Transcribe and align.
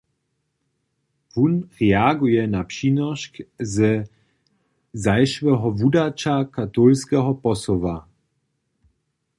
Wón 1.35 1.53
reaguje 1.79 2.41
na 2.53 2.61
přinošk 2.71 3.33
ze 3.73 3.91
zašłeho 5.05 5.67
wudaća 5.79 6.35
Katolskeho 6.55 7.31
Posoła. 7.43 7.95